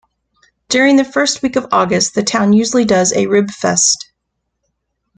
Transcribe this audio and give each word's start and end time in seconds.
During 0.67 0.95
the 0.95 1.05
first 1.05 1.43
week 1.43 1.55
of 1.55 1.67
August 1.71 2.15
the 2.15 2.23
town 2.23 2.53
usually 2.53 2.85
does 2.85 3.13
a 3.13 3.27
rib 3.27 3.51
fest. 3.51 4.11